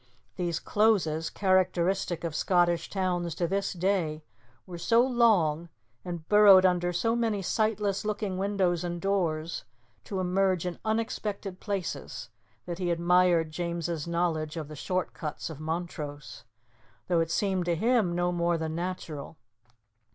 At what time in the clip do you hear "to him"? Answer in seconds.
17.65-18.15